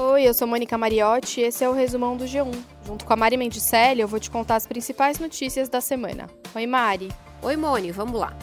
Oi, 0.00 0.22
eu 0.22 0.32
sou 0.32 0.46
Mônica 0.46 0.78
Mariotti 0.78 1.40
e 1.40 1.42
esse 1.42 1.64
é 1.64 1.68
o 1.68 1.72
resumão 1.72 2.16
do 2.16 2.24
G1. 2.24 2.54
Junto 2.86 3.04
com 3.04 3.12
a 3.12 3.16
Mari 3.16 3.36
Mendicelli, 3.36 4.00
eu 4.00 4.06
vou 4.06 4.20
te 4.20 4.30
contar 4.30 4.54
as 4.54 4.64
principais 4.64 5.18
notícias 5.18 5.68
da 5.68 5.80
semana. 5.80 6.30
Oi, 6.54 6.66
Mari. 6.68 7.08
Oi, 7.42 7.56
Moni, 7.56 7.90
vamos 7.90 8.20
lá. 8.20 8.38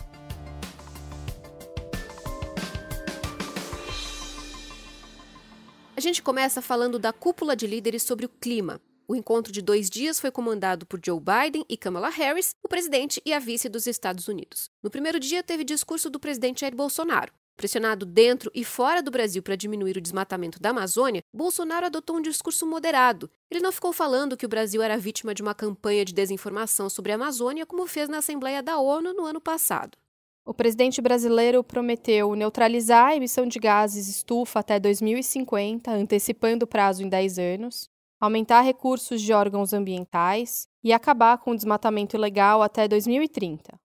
A 5.96 6.02
gente 6.02 6.22
começa 6.22 6.62
falando 6.62 7.00
da 7.00 7.14
cúpula 7.14 7.56
de 7.56 7.66
líderes 7.66 8.04
sobre 8.04 8.26
o 8.26 8.30
clima. 8.30 8.82
O 9.08 9.16
encontro 9.16 9.54
de 9.54 9.62
dois 9.62 9.90
dias 9.90 10.20
foi 10.20 10.32
comandado 10.32 10.86
por 10.86 11.00
Joe 11.02 11.22
Biden 11.22 11.64
e 11.70 11.78
Kamala 11.78 12.10
Harris, 12.10 12.54
o 12.62 12.68
presidente 12.68 13.22
e 13.26 13.32
a 13.32 13.40
vice 13.40 13.70
dos 13.70 13.88
Estados 13.88 14.28
Unidos. 14.28 14.70
No 14.84 14.90
primeiro 14.90 15.22
dia, 15.22 15.42
teve 15.42 15.64
discurso 15.64 16.10
do 16.10 16.20
presidente 16.20 16.60
Jair 16.62 16.76
Bolsonaro. 16.76 17.32
Pressionado 17.58 18.06
dentro 18.06 18.52
e 18.54 18.66
fora 18.66 19.02
do 19.02 19.10
Brasil 19.10 19.42
para 19.42 19.56
diminuir 19.56 19.96
o 19.96 20.02
desmatamento 20.02 20.60
da 20.60 20.72
Amazônia, 20.72 21.24
Bolsonaro 21.34 21.86
adotou 21.86 22.18
um 22.18 22.22
discurso 22.22 22.68
moderado. 22.68 23.30
Ele 23.50 23.62
não 23.62 23.72
ficou 23.72 23.94
falando 23.94 24.36
que 24.36 24.46
o 24.46 24.50
Brasil 24.50 24.82
era 24.82 24.98
vítima 24.98 25.34
de 25.34 25.42
uma 25.42 25.56
campanha 25.56 26.04
de 26.04 26.14
desinformação 26.14 26.90
sobre 26.90 27.14
a 27.14 27.16
Amazônia, 27.16 27.66
como 27.66 27.88
fez 27.88 28.10
na 28.10 28.18
Assembleia 28.18 28.62
da 28.62 28.78
ONU 28.78 29.14
no 29.14 29.26
ano 29.26 29.40
passado. 29.40 29.98
O 30.46 30.54
presidente 30.54 31.02
brasileiro 31.02 31.64
prometeu 31.64 32.36
neutralizar 32.36 33.08
a 33.08 33.16
emissão 33.16 33.48
de 33.48 33.58
gases 33.58 34.08
estufa 34.10 34.60
até 34.60 34.78
2050, 34.78 35.90
antecipando 35.90 36.66
o 36.66 36.68
prazo 36.68 37.04
em 37.04 37.10
10 37.10 37.40
anos, 37.40 37.90
aumentar 38.20 38.62
recursos 38.62 39.22
de 39.22 39.32
órgãos 39.32 39.74
ambientais 39.74 40.68
e 40.84 40.92
acabar 40.92 41.38
com 41.38 41.52
o 41.52 41.56
desmatamento 41.56 42.16
ilegal 42.16 42.62
até 42.62 42.88
2030. 42.88 43.80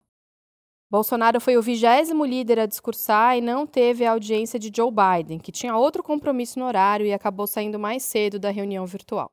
Bolsonaro 0.90 1.40
foi 1.40 1.56
o 1.56 1.62
vigésimo 1.62 2.24
líder 2.24 2.58
a 2.58 2.66
discursar 2.66 3.38
e 3.38 3.40
não 3.40 3.64
teve 3.64 4.04
a 4.04 4.10
audiência 4.10 4.58
de 4.58 4.72
Joe 4.74 4.90
Biden, 4.90 5.38
que 5.38 5.52
tinha 5.52 5.76
outro 5.76 6.02
compromisso 6.02 6.58
no 6.58 6.64
horário 6.64 7.06
e 7.06 7.12
acabou 7.12 7.46
saindo 7.46 7.78
mais 7.78 8.02
cedo 8.02 8.40
da 8.40 8.50
reunião 8.50 8.84
virtual. 8.86 9.30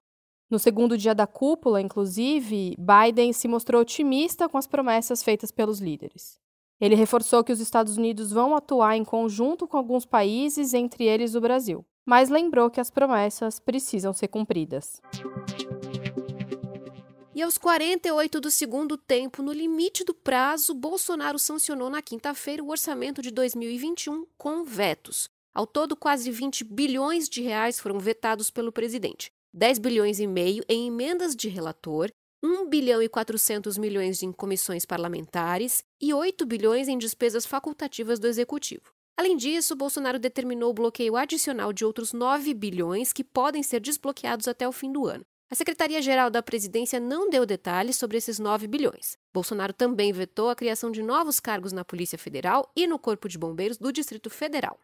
No 0.51 0.59
segundo 0.59 0.95
dia 0.95 1.15
da 1.15 1.25
cúpula, 1.25 1.81
inclusive, 1.81 2.75
Biden 2.77 3.33
se 3.33 3.47
mostrou 3.47 3.81
otimista 3.81 4.47
com 4.47 4.57
as 4.57 4.67
promessas 4.67 5.23
feitas 5.23 5.51
pelos 5.51 5.79
líderes. 5.79 6.39
Ele 6.79 6.93
reforçou 6.93 7.43
que 7.43 7.51
os 7.51 7.59
Estados 7.59 7.97
Unidos 7.97 8.31
vão 8.31 8.55
atuar 8.55 8.95
em 8.95 9.03
conjunto 9.03 9.67
com 9.67 9.77
alguns 9.77 10.05
países, 10.05 10.75
entre 10.75 11.05
eles 11.05 11.33
o 11.33 11.41
Brasil, 11.41 11.83
mas 12.05 12.29
lembrou 12.29 12.69
que 12.69 12.79
as 12.79 12.91
promessas 12.91 13.59
precisam 13.59 14.13
ser 14.13 14.27
cumpridas. 14.27 15.01
E 17.37 17.41
aos 17.43 17.55
48 17.55 18.41
do 18.41 18.49
segundo 18.49 18.97
tempo, 18.97 19.43
no 19.43 19.53
limite 19.53 20.03
do 20.03 20.11
prazo, 20.11 20.73
Bolsonaro 20.73 21.37
sancionou 21.37 21.87
na 21.87 22.01
quinta-feira 22.01 22.63
o 22.63 22.69
orçamento 22.69 23.21
de 23.21 23.29
2021 23.29 24.25
com 24.39 24.63
vetos. 24.63 25.29
Ao 25.53 25.67
todo, 25.67 25.95
quase 25.95 26.31
20 26.31 26.63
bilhões 26.63 27.29
de 27.29 27.43
reais 27.43 27.79
foram 27.79 27.99
vetados 27.99 28.49
pelo 28.49 28.71
presidente. 28.71 29.29
10 29.53 29.77
bilhões 29.77 30.19
e 30.19 30.25
meio 30.25 30.63
em 30.67 30.87
emendas 30.87 31.35
de 31.35 31.47
relator, 31.47 32.09
1 32.43 32.67
bilhão 32.69 33.03
e 33.03 33.07
400 33.07 33.77
milhões 33.77 34.23
em 34.23 34.31
comissões 34.31 34.83
parlamentares 34.83 35.83
e 36.01 36.15
8 36.15 36.43
bilhões 36.43 36.87
em 36.87 36.97
despesas 36.97 37.45
facultativas 37.45 38.17
do 38.17 38.25
executivo. 38.25 38.91
Além 39.15 39.37
disso, 39.37 39.75
Bolsonaro 39.75 40.17
determinou 40.17 40.71
o 40.71 40.73
bloqueio 40.73 41.15
adicional 41.15 41.71
de 41.71 41.85
outros 41.85 42.13
9 42.13 42.51
bilhões 42.55 43.13
que 43.13 43.23
podem 43.23 43.61
ser 43.61 43.79
desbloqueados 43.79 44.47
até 44.47 44.67
o 44.67 44.71
fim 44.71 44.91
do 44.91 45.05
ano. 45.05 45.23
A 45.49 45.55
Secretaria-Geral 45.55 46.29
da 46.29 46.43
Presidência 46.43 46.99
não 46.99 47.29
deu 47.29 47.45
detalhes 47.45 47.95
sobre 47.95 48.17
esses 48.17 48.37
9 48.37 48.67
bilhões. 48.67 49.17
Bolsonaro 49.33 49.71
também 49.71 50.11
vetou 50.11 50.49
a 50.49 50.55
criação 50.55 50.91
de 50.91 51.01
novos 51.01 51.39
cargos 51.39 51.71
na 51.71 51.85
Polícia 51.85 52.17
Federal 52.17 52.69
e 52.75 52.85
no 52.85 52.99
Corpo 52.99 53.29
de 53.29 53.37
Bombeiros 53.37 53.77
do 53.77 53.93
Distrito 53.93 54.29
Federal. 54.29 54.77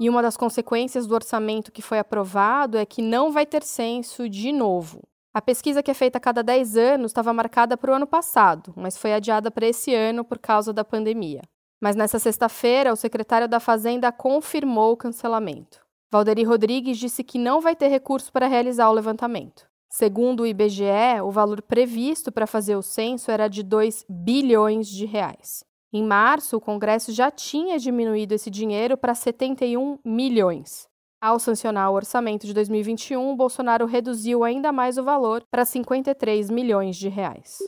E 0.00 0.10
uma 0.10 0.20
das 0.20 0.36
consequências 0.36 1.06
do 1.06 1.14
orçamento 1.14 1.70
que 1.70 1.80
foi 1.80 2.00
aprovado 2.00 2.76
é 2.76 2.84
que 2.84 3.00
não 3.00 3.30
vai 3.30 3.46
ter 3.46 3.62
censo 3.62 4.28
de 4.28 4.50
novo. 4.50 5.04
A 5.32 5.40
pesquisa 5.40 5.80
que 5.80 5.90
é 5.92 5.94
feita 5.94 6.18
a 6.18 6.20
cada 6.20 6.42
10 6.42 6.76
anos 6.76 7.10
estava 7.12 7.32
marcada 7.32 7.76
para 7.76 7.92
o 7.92 7.94
ano 7.94 8.08
passado, 8.08 8.74
mas 8.76 8.98
foi 8.98 9.12
adiada 9.12 9.52
para 9.52 9.68
esse 9.68 9.94
ano 9.94 10.24
por 10.24 10.40
causa 10.40 10.72
da 10.72 10.84
pandemia. 10.84 11.42
Mas 11.80 11.94
nessa 11.94 12.18
sexta-feira, 12.18 12.92
o 12.92 12.96
secretário 12.96 13.46
da 13.46 13.60
Fazenda 13.60 14.10
confirmou 14.10 14.92
o 14.92 14.96
cancelamento. 14.96 15.83
Valderi 16.14 16.44
Rodrigues 16.44 16.96
disse 16.96 17.24
que 17.24 17.40
não 17.40 17.60
vai 17.60 17.74
ter 17.74 17.88
recurso 17.88 18.32
para 18.32 18.46
realizar 18.46 18.88
o 18.88 18.92
levantamento. 18.92 19.66
Segundo 19.90 20.44
o 20.44 20.46
IBGE, 20.46 21.20
o 21.24 21.32
valor 21.32 21.60
previsto 21.60 22.30
para 22.30 22.46
fazer 22.46 22.76
o 22.76 22.82
censo 22.82 23.32
era 23.32 23.48
de 23.48 23.64
2 23.64 24.06
bilhões 24.08 24.86
de 24.86 25.06
reais. 25.06 25.64
Em 25.92 26.04
março, 26.04 26.56
o 26.56 26.60
Congresso 26.60 27.10
já 27.10 27.32
tinha 27.32 27.80
diminuído 27.80 28.32
esse 28.32 28.48
dinheiro 28.48 28.96
para 28.96 29.12
71 29.12 29.98
milhões. 30.04 30.86
Ao 31.20 31.40
sancionar 31.40 31.90
o 31.90 31.96
orçamento 31.96 32.46
de 32.46 32.54
2021, 32.54 33.34
Bolsonaro 33.34 33.84
reduziu 33.84 34.44
ainda 34.44 34.70
mais 34.70 34.96
o 34.96 35.02
valor 35.02 35.42
para 35.50 35.64
53 35.64 36.48
milhões 36.48 36.94
de 36.94 37.08
reais. 37.08 37.58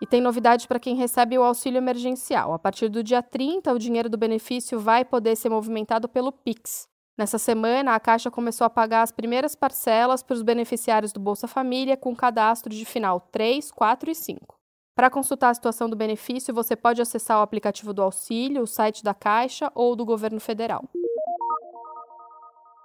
E 0.00 0.06
tem 0.06 0.20
novidade 0.20 0.68
para 0.68 0.78
quem 0.78 0.94
recebe 0.94 1.36
o 1.36 1.42
auxílio 1.42 1.78
emergencial. 1.78 2.52
A 2.52 2.58
partir 2.58 2.88
do 2.88 3.02
dia 3.02 3.22
30, 3.22 3.72
o 3.72 3.78
dinheiro 3.78 4.08
do 4.08 4.16
benefício 4.16 4.78
vai 4.78 5.04
poder 5.04 5.34
ser 5.36 5.48
movimentado 5.48 6.08
pelo 6.08 6.30
Pix. 6.30 6.88
Nessa 7.18 7.36
semana, 7.36 7.96
a 7.96 8.00
Caixa 8.00 8.30
começou 8.30 8.64
a 8.64 8.70
pagar 8.70 9.02
as 9.02 9.10
primeiras 9.10 9.56
parcelas 9.56 10.22
para 10.22 10.34
os 10.34 10.42
beneficiários 10.42 11.12
do 11.12 11.18
Bolsa 11.18 11.48
Família 11.48 11.96
com 11.96 12.14
cadastro 12.14 12.72
de 12.72 12.84
final 12.84 13.20
3, 13.32 13.72
4 13.72 14.10
e 14.10 14.14
5. 14.14 14.56
Para 14.94 15.10
consultar 15.10 15.50
a 15.50 15.54
situação 15.54 15.90
do 15.90 15.96
benefício, 15.96 16.54
você 16.54 16.76
pode 16.76 17.02
acessar 17.02 17.38
o 17.38 17.42
aplicativo 17.42 17.92
do 17.92 18.02
auxílio, 18.02 18.62
o 18.62 18.66
site 18.68 19.02
da 19.02 19.14
Caixa 19.14 19.70
ou 19.74 19.96
do 19.96 20.04
governo 20.04 20.38
federal. 20.38 20.88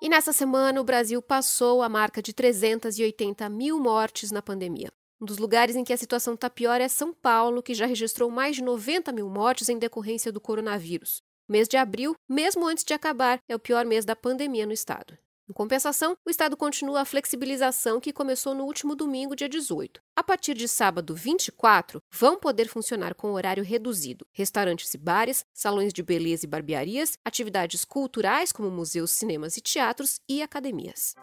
E 0.01 0.09
nessa 0.09 0.33
semana, 0.33 0.81
o 0.81 0.83
Brasil 0.83 1.21
passou 1.21 1.83
a 1.83 1.89
marca 1.89 2.21
de 2.21 2.33
380 2.33 3.47
mil 3.49 3.79
mortes 3.79 4.31
na 4.31 4.41
pandemia. 4.41 4.91
Um 5.23 5.25
dos 5.25 5.37
lugares 5.37 5.77
em 5.77 5.85
que 5.85 5.93
a 5.93 5.97
situação 5.97 6.33
está 6.33 6.49
pior 6.49 6.81
é 6.81 6.89
São 6.89 7.13
Paulo, 7.13 7.63
que 7.63 7.73
já 7.73 7.85
registrou 7.85 8.29
mais 8.29 8.57
de 8.57 8.61
90 8.61 9.09
mil 9.13 9.29
mortes 9.29 9.69
em 9.69 9.79
decorrência 9.79 10.33
do 10.33 10.41
coronavírus. 10.41 11.21
O 11.47 11.53
mês 11.53 11.65
de 11.65 11.77
abril, 11.77 12.13
mesmo 12.27 12.67
antes 12.67 12.83
de 12.83 12.93
acabar, 12.93 13.37
é 13.47 13.55
o 13.55 13.59
pior 13.59 13.85
mês 13.85 14.03
da 14.03 14.17
pandemia 14.17 14.65
no 14.65 14.73
estado. 14.73 15.17
Em 15.49 15.53
compensação, 15.53 16.17
o 16.27 16.29
Estado 16.29 16.57
continua 16.57 16.99
a 16.99 17.05
flexibilização 17.05 18.01
que 18.01 18.11
começou 18.11 18.53
no 18.53 18.65
último 18.65 18.97
domingo, 18.97 19.33
dia 19.33 19.47
18. 19.47 20.01
A 20.13 20.21
partir 20.21 20.55
de 20.55 20.67
sábado 20.67 21.15
24, 21.15 22.01
vão 22.13 22.37
poder 22.37 22.67
funcionar 22.67 23.15
com 23.15 23.31
horário 23.31 23.63
reduzido 23.63 24.25
restaurantes 24.33 24.93
e 24.93 24.97
bares, 24.97 25.45
salões 25.53 25.93
de 25.93 26.03
beleza 26.03 26.45
e 26.45 26.49
barbearias, 26.49 27.17
atividades 27.23 27.85
culturais 27.85 28.51
como 28.51 28.69
museus, 28.69 29.11
cinemas 29.11 29.55
e 29.55 29.61
teatros 29.61 30.19
e 30.27 30.41
academias. 30.41 31.15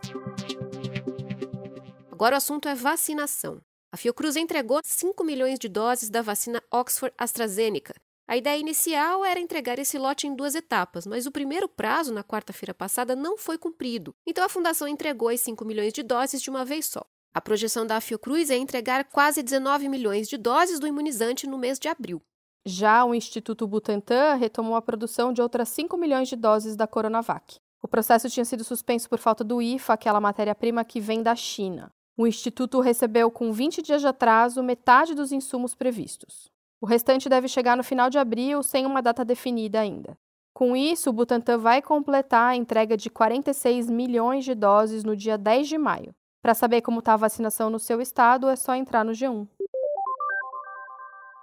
Agora 2.10 2.36
o 2.36 2.38
assunto 2.38 2.66
é 2.66 2.74
vacinação. 2.74 3.60
A 3.92 3.96
Fiocruz 3.96 4.36
entregou 4.36 4.80
5 4.84 5.24
milhões 5.24 5.58
de 5.58 5.68
doses 5.68 6.08
da 6.08 6.22
vacina 6.22 6.62
Oxford 6.70 7.12
AstraZeneca. 7.18 7.92
A 8.28 8.36
ideia 8.36 8.56
inicial 8.56 9.24
era 9.24 9.40
entregar 9.40 9.80
esse 9.80 9.98
lote 9.98 10.28
em 10.28 10.36
duas 10.36 10.54
etapas, 10.54 11.04
mas 11.04 11.26
o 11.26 11.32
primeiro 11.32 11.68
prazo, 11.68 12.14
na 12.14 12.22
quarta-feira 12.22 12.72
passada, 12.72 13.16
não 13.16 13.36
foi 13.36 13.58
cumprido. 13.58 14.14
Então 14.24 14.44
a 14.44 14.48
fundação 14.48 14.86
entregou 14.86 15.28
as 15.28 15.40
5 15.40 15.64
milhões 15.64 15.92
de 15.92 16.04
doses 16.04 16.40
de 16.40 16.48
uma 16.48 16.64
vez 16.64 16.86
só. 16.86 17.04
A 17.34 17.40
projeção 17.40 17.84
da 17.84 18.00
Fiocruz 18.00 18.48
é 18.48 18.56
entregar 18.56 19.06
quase 19.06 19.42
19 19.42 19.88
milhões 19.88 20.28
de 20.28 20.36
doses 20.36 20.78
do 20.78 20.86
imunizante 20.86 21.48
no 21.48 21.58
mês 21.58 21.76
de 21.76 21.88
abril. 21.88 22.22
Já 22.64 23.04
o 23.04 23.12
Instituto 23.12 23.66
Butantan 23.66 24.34
retomou 24.34 24.76
a 24.76 24.82
produção 24.82 25.32
de 25.32 25.42
outras 25.42 25.68
5 25.70 25.96
milhões 25.96 26.28
de 26.28 26.36
doses 26.36 26.76
da 26.76 26.86
Coronavac. 26.86 27.56
O 27.82 27.88
processo 27.88 28.30
tinha 28.30 28.44
sido 28.44 28.62
suspenso 28.62 29.08
por 29.08 29.18
falta 29.18 29.42
do 29.42 29.60
IFA, 29.60 29.94
aquela 29.94 30.20
matéria-prima 30.20 30.84
que 30.84 31.00
vem 31.00 31.24
da 31.24 31.34
China. 31.34 31.92
O 32.20 32.26
Instituto 32.26 32.80
recebeu, 32.80 33.30
com 33.30 33.50
20 33.50 33.80
dias 33.80 34.02
de 34.02 34.06
atraso, 34.06 34.62
metade 34.62 35.14
dos 35.14 35.32
insumos 35.32 35.74
previstos. 35.74 36.52
O 36.78 36.84
restante 36.84 37.30
deve 37.30 37.48
chegar 37.48 37.78
no 37.78 37.82
final 37.82 38.10
de 38.10 38.18
abril, 38.18 38.62
sem 38.62 38.84
uma 38.84 39.00
data 39.00 39.24
definida 39.24 39.80
ainda. 39.80 40.18
Com 40.52 40.76
isso, 40.76 41.08
o 41.08 41.14
Butantan 41.14 41.56
vai 41.56 41.80
completar 41.80 42.50
a 42.50 42.54
entrega 42.54 42.94
de 42.94 43.08
46 43.08 43.88
milhões 43.88 44.44
de 44.44 44.54
doses 44.54 45.02
no 45.02 45.16
dia 45.16 45.38
10 45.38 45.66
de 45.66 45.78
maio. 45.78 46.14
Para 46.42 46.52
saber 46.52 46.82
como 46.82 46.98
está 46.98 47.14
a 47.14 47.16
vacinação 47.16 47.70
no 47.70 47.78
seu 47.78 48.02
estado, 48.02 48.50
é 48.50 48.54
só 48.56 48.74
entrar 48.74 49.02
no 49.02 49.12
G1. 49.12 49.48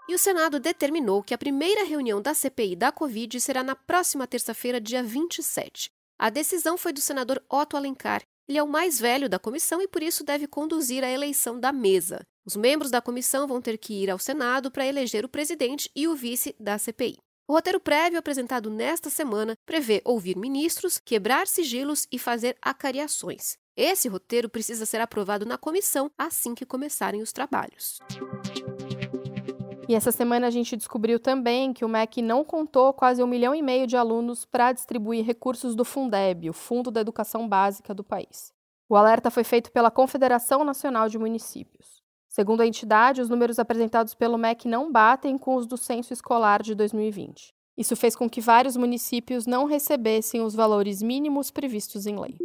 E 0.08 0.14
o 0.14 0.20
Senado 0.20 0.60
determinou 0.60 1.24
que 1.24 1.34
a 1.34 1.40
primeira 1.40 1.86
reunião 1.86 2.22
da 2.22 2.36
CPI 2.36 2.76
da 2.76 2.92
Covid 2.92 3.42
será 3.42 3.64
na 3.64 3.76
próxima 3.76 4.28
terça-feira, 4.28 4.80
dia 4.80 5.02
27. 5.02 5.90
A 6.20 6.30
decisão 6.30 6.78
foi 6.78 6.94
do 6.94 7.02
senador 7.02 7.42
Otto 7.50 7.76
Alencar, 7.76 8.22
ele 8.48 8.58
é 8.58 8.64
o 8.64 8.68
mais 8.68 9.00
velho 9.00 9.28
da 9.28 9.38
comissão 9.38 9.82
e 9.82 9.88
por 9.88 10.02
isso 10.02 10.24
deve 10.24 10.48
conduzir 10.48 11.04
a 11.04 11.10
eleição 11.10 11.60
da 11.60 11.72
mesa. 11.72 12.22
Os 12.46 12.56
membros 12.56 12.90
da 12.90 13.02
comissão 13.02 13.46
vão 13.46 13.62
ter 13.62 13.78
que 13.78 13.94
ir 13.94 14.10
ao 14.10 14.18
Senado 14.18 14.72
para 14.72 14.86
eleger 14.86 15.26
o 15.26 15.30
presidente 15.30 15.92
e 15.96 16.08
o 16.08 16.16
vice 16.16 16.56
da 16.58 16.78
CPI. 16.78 17.18
O 17.46 17.54
roteiro 17.54 17.80
prévio 17.80 18.20
apresentado 18.20 18.70
nesta 18.70 19.10
semana 19.10 19.56
prevê 19.66 20.02
ouvir 20.04 20.38
ministros, 20.38 20.98
quebrar 20.98 21.48
sigilos 21.48 22.06
e 22.12 22.20
fazer 22.20 22.58
acariações. 22.62 23.58
Esse 23.76 24.08
roteiro 24.08 24.50
precisa 24.50 24.86
ser 24.86 25.00
aprovado 25.00 25.46
na 25.46 25.58
comissão 25.58 26.12
assim 26.18 26.56
que 26.56 26.66
começarem 26.66 27.22
os 27.22 27.32
trabalhos. 27.32 28.00
E 29.90 29.96
essa 29.96 30.12
semana 30.12 30.48
a 30.48 30.50
gente 30.50 30.76
descobriu 30.76 31.18
também 31.18 31.72
que 31.72 31.86
o 31.86 31.88
MEC 31.88 32.22
não 32.22 32.44
contou 32.44 32.92
quase 32.92 33.24
um 33.24 33.28
milhão 33.28 33.56
e 33.56 33.62
meio 33.62 33.88
de 33.88 33.96
alunos 33.96 34.44
para 34.44 34.74
distribuir 34.74 35.26
recursos 35.26 35.76
do 35.76 35.86
Fundeb, 35.86 36.50
o 36.50 36.54
Fundo 36.54 36.92
da 36.92 37.00
Educação 37.00 37.48
Básica 37.48 37.94
do 37.94 38.04
país. 38.04 38.52
O 38.90 38.98
alerta 38.98 39.32
foi 39.32 39.46
feito 39.46 39.72
pela 39.72 39.90
Confederação 39.90 40.66
Nacional 40.66 41.08
de 41.08 41.18
Municípios. 41.18 42.04
Segundo 42.28 42.62
a 42.62 42.68
entidade, 42.68 43.22
os 43.22 43.30
números 43.30 43.60
apresentados 43.60 44.14
pelo 44.14 44.38
MEC 44.38 44.68
não 44.68 44.92
batem 44.92 45.38
com 45.38 45.56
os 45.56 45.66
do 45.66 45.78
censo 45.78 46.12
escolar 46.12 46.62
de 46.62 46.76
2020. 46.76 47.54
Isso 47.78 47.96
fez 47.96 48.14
com 48.14 48.30
que 48.30 48.42
vários 48.42 48.76
municípios 48.76 49.46
não 49.46 49.66
recebessem 49.66 50.42
os 50.42 50.54
valores 50.54 51.02
mínimos 51.02 51.50
previstos 51.50 52.06
em 52.06 52.20
lei. 52.20 52.38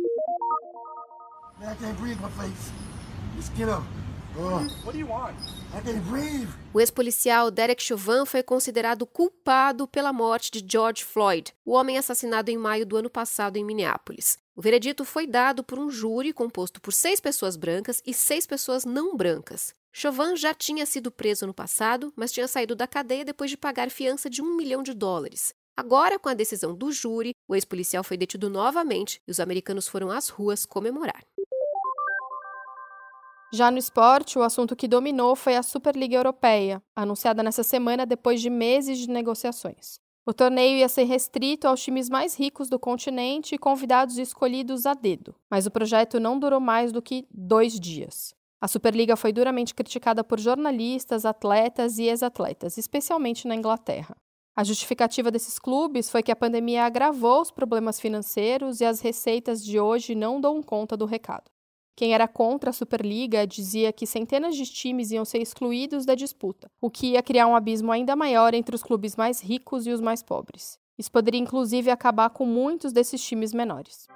O 6.73 6.81
ex-policial 6.81 7.51
Derek 7.51 7.83
Chauvin 7.83 8.25
foi 8.25 8.43
considerado 8.43 9.07
culpado 9.07 9.87
pela 9.87 10.13
morte 10.13 10.51
de 10.51 10.65
George 10.67 11.05
Floyd, 11.05 11.53
o 11.65 11.73
homem 11.73 11.99
assassinado 11.99 12.51
em 12.51 12.57
maio 12.57 12.87
do 12.87 12.97
ano 12.97 13.11
passado 13.11 13.57
em 13.57 13.65
Minneapolis. 13.65 14.39
O 14.57 14.63
veredito 14.63 15.05
foi 15.05 15.27
dado 15.27 15.63
por 15.63 15.79
um 15.79 15.91
júri 15.91 16.33
composto 16.33 16.81
por 16.81 16.93
seis 16.93 17.21
pessoas 17.21 17.57
brancas 17.57 18.03
e 18.07 18.15
seis 18.15 18.47
pessoas 18.47 18.85
não 18.85 19.17
brancas. 19.17 19.75
Chauvin 19.93 20.35
já 20.37 20.55
tinha 20.55 20.87
sido 20.87 21.11
preso 21.11 21.47
no 21.47 21.53
passado, 21.53 22.11
mas 22.17 22.33
tinha 22.33 22.49
saído 22.49 22.75
da 22.75 22.87
cadeia 22.87 23.27
depois 23.27 23.51
de 23.51 23.59
pagar 23.59 23.91
fiança 23.91 24.31
de 24.31 24.41
um 24.41 24.57
milhão 24.57 24.83
de 24.83 24.95
dólares. 24.95 25.55
Agora, 25.77 26.19
com 26.19 26.29
a 26.29 26.35
decisão 26.35 26.75
do 26.75 26.91
júri, 26.91 27.35
o 27.47 27.55
ex-policial 27.55 28.03
foi 28.03 28.17
detido 28.17 28.49
novamente 28.49 29.21
e 29.27 29.31
os 29.31 29.41
americanos 29.41 29.89
foram 29.89 30.11
às 30.11 30.29
ruas 30.29 30.65
comemorar. 30.65 31.23
Já 33.55 33.71
no 33.71 33.77
esporte, 33.77 34.39
o 34.39 34.43
assunto 34.43 34.75
que 34.75 34.89
dominou 34.89 35.37
foi 35.37 35.57
a 35.57 35.63
Superliga 35.63 36.17
Europeia, 36.17 36.83
anunciada 36.97 37.43
nessa 37.43 37.63
semana 37.63 38.07
depois 38.07 38.41
de 38.41 38.49
meses 38.49 38.99
de 38.99 39.11
negociações. 39.11 40.01
O 40.25 40.33
torneio 40.33 40.79
ia 40.79 40.89
ser 40.89 41.05
restrito 41.05 41.69
aos 41.69 41.83
times 41.83 42.09
mais 42.09 42.35
ricos 42.35 42.71
do 42.71 42.79
continente 42.79 43.55
e 43.55 43.59
convidados 43.59 44.17
escolhidos 44.17 44.87
a 44.87 44.95
dedo, 44.95 45.35
mas 45.51 45.67
o 45.67 45.71
projeto 45.71 46.19
não 46.19 46.39
durou 46.39 46.61
mais 46.61 46.93
do 46.93 47.03
que 47.03 47.27
dois 47.31 47.79
dias. 47.79 48.35
A 48.59 48.67
Superliga 48.67 49.17
foi 49.17 49.35
duramente 49.35 49.75
criticada 49.75 50.25
por 50.25 50.41
jornalistas, 50.41 51.27
atletas 51.27 51.99
e 51.99 52.05
ex-atletas, 52.05 52.79
especialmente 52.79 53.47
na 53.47 53.55
Inglaterra. 53.55 54.17
A 54.57 54.65
justificativa 54.65 55.31
desses 55.31 55.59
clubes 55.59 56.09
foi 56.09 56.23
que 56.23 56.33
a 56.33 56.37
pandemia 56.37 56.85
agravou 56.85 57.43
os 57.43 57.51
problemas 57.51 58.01
financeiros 58.01 58.81
e 58.81 58.87
as 58.87 59.01
receitas 59.01 59.63
de 59.63 59.79
hoje 59.79 60.15
não 60.15 60.41
dão 60.41 60.63
conta 60.63 60.97
do 60.97 61.05
recado. 61.05 61.52
Quem 61.95 62.15
era 62.15 62.27
contra 62.27 62.71
a 62.71 62.73
Superliga 62.73 63.47
dizia 63.47 63.93
que 63.93 64.07
centenas 64.07 64.57
de 64.57 64.65
times 64.65 65.11
iam 65.11 65.25
ser 65.25 65.43
excluídos 65.43 66.07
da 66.07 66.15
disputa, 66.15 66.71
o 66.81 66.91
que 66.91 67.09
ia 67.09 67.23
criar 67.23 67.47
um 67.47 67.55
abismo 67.55 67.93
ainda 67.93 68.17
maior 68.17 68.55
entre 68.55 68.75
os 68.75 68.83
clubes 68.83 69.15
mais 69.15 69.41
ricos 69.41 69.87
e 69.87 69.91
os 69.91 70.01
mais 70.01 70.23
pobres. 70.23 70.79
Isso 70.99 71.13
poderia 71.13 71.41
inclusive 71.41 71.91
acabar 71.91 72.31
com 72.31 72.47
muitos 72.47 72.93
desses 72.93 73.23
times 73.23 73.53
menores. 73.53 74.07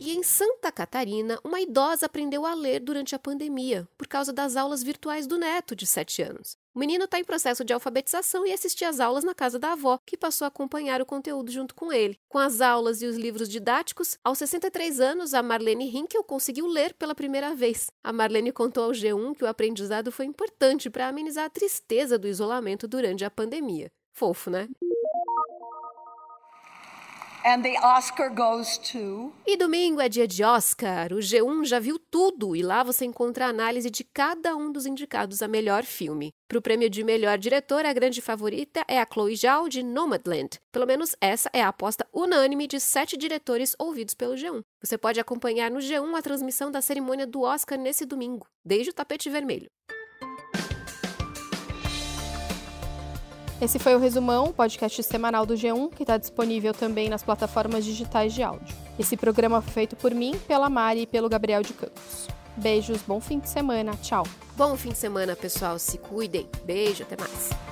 E 0.00 0.16
em 0.16 0.22
Santa 0.22 0.72
Catarina, 0.72 1.38
uma 1.44 1.60
idosa 1.60 2.06
aprendeu 2.06 2.44
a 2.44 2.54
ler 2.54 2.80
durante 2.80 3.14
a 3.14 3.18
pandemia, 3.18 3.88
por 3.96 4.06
causa 4.08 4.32
das 4.32 4.56
aulas 4.56 4.82
virtuais 4.82 5.26
do 5.26 5.38
neto, 5.38 5.76
de 5.76 5.86
7 5.86 6.22
anos. 6.22 6.58
O 6.76 6.78
menino 6.78 7.06
está 7.06 7.18
em 7.18 7.24
processo 7.24 7.64
de 7.64 7.72
alfabetização 7.72 8.46
e 8.46 8.52
assistia 8.52 8.90
às 8.90 9.00
aulas 9.00 9.24
na 9.24 9.34
casa 9.34 9.58
da 9.58 9.72
avó, 9.72 9.98
que 10.04 10.14
passou 10.14 10.44
a 10.44 10.48
acompanhar 10.48 11.00
o 11.00 11.06
conteúdo 11.06 11.50
junto 11.50 11.74
com 11.74 11.90
ele. 11.90 12.18
Com 12.28 12.36
as 12.36 12.60
aulas 12.60 13.00
e 13.00 13.06
os 13.06 13.16
livros 13.16 13.48
didáticos, 13.48 14.18
aos 14.22 14.36
63 14.36 15.00
anos, 15.00 15.32
a 15.32 15.42
Marlene 15.42 15.88
Hinkel 15.88 16.22
conseguiu 16.22 16.66
ler 16.66 16.92
pela 16.92 17.14
primeira 17.14 17.54
vez. 17.54 17.86
A 18.04 18.12
Marlene 18.12 18.52
contou 18.52 18.84
ao 18.84 18.90
G1 18.90 19.34
que 19.38 19.44
o 19.44 19.46
aprendizado 19.46 20.12
foi 20.12 20.26
importante 20.26 20.90
para 20.90 21.08
amenizar 21.08 21.46
a 21.46 21.50
tristeza 21.50 22.18
do 22.18 22.28
isolamento 22.28 22.86
durante 22.86 23.24
a 23.24 23.30
pandemia. 23.30 23.90
Fofo, 24.12 24.50
né? 24.50 24.68
To... 28.90 29.32
E 29.46 29.56
domingo 29.56 30.00
é 30.00 30.08
dia 30.08 30.26
de 30.26 30.42
Oscar. 30.42 31.12
O 31.12 31.18
G1 31.18 31.64
já 31.64 31.78
viu 31.78 31.96
tudo 31.96 32.56
e 32.56 32.62
lá 32.62 32.82
você 32.82 33.04
encontra 33.04 33.46
a 33.46 33.50
análise 33.50 33.88
de 33.88 34.02
cada 34.02 34.56
um 34.56 34.72
dos 34.72 34.84
indicados 34.84 35.40
a 35.42 35.46
melhor 35.46 35.84
filme. 35.84 36.32
Para 36.48 36.58
o 36.58 36.62
prêmio 36.62 36.90
de 36.90 37.04
melhor 37.04 37.38
diretor, 37.38 37.86
a 37.86 37.92
grande 37.92 38.20
favorita 38.20 38.84
é 38.88 39.00
a 39.00 39.06
Chloe 39.06 39.36
Zhao 39.36 39.68
de 39.68 39.80
Nomadland. 39.80 40.58
Pelo 40.72 40.86
menos 40.86 41.14
essa 41.20 41.48
é 41.52 41.62
a 41.62 41.68
aposta 41.68 42.04
unânime 42.12 42.66
de 42.66 42.80
sete 42.80 43.16
diretores 43.16 43.76
ouvidos 43.78 44.14
pelo 44.14 44.34
G1. 44.34 44.62
Você 44.82 44.98
pode 44.98 45.20
acompanhar 45.20 45.70
no 45.70 45.78
G1 45.78 46.18
a 46.18 46.22
transmissão 46.22 46.70
da 46.70 46.82
cerimônia 46.82 47.28
do 47.28 47.42
Oscar 47.42 47.78
nesse 47.78 48.04
domingo, 48.04 48.46
desde 48.64 48.90
o 48.90 48.92
tapete 48.92 49.30
vermelho. 49.30 49.68
Esse 53.60 53.78
foi 53.78 53.94
o 53.94 53.98
Resumão, 53.98 54.52
podcast 54.52 55.02
semanal 55.02 55.46
do 55.46 55.54
G1, 55.54 55.90
que 55.94 56.02
está 56.02 56.18
disponível 56.18 56.74
também 56.74 57.08
nas 57.08 57.22
plataformas 57.22 57.86
digitais 57.86 58.34
de 58.34 58.42
áudio. 58.42 58.76
Esse 58.98 59.16
programa 59.16 59.62
foi 59.62 59.72
feito 59.72 59.96
por 59.96 60.14
mim, 60.14 60.38
pela 60.46 60.68
Mari 60.68 61.02
e 61.02 61.06
pelo 61.06 61.28
Gabriel 61.28 61.62
de 61.62 61.72
Campos. 61.72 62.28
Beijos, 62.54 63.00
bom 63.06 63.18
fim 63.18 63.38
de 63.38 63.48
semana, 63.48 63.92
tchau. 64.02 64.24
Bom 64.56 64.76
fim 64.76 64.90
de 64.90 64.98
semana, 64.98 65.34
pessoal, 65.34 65.78
se 65.78 65.96
cuidem. 65.96 66.46
Beijo, 66.66 67.02
até 67.02 67.16
mais. 67.16 67.65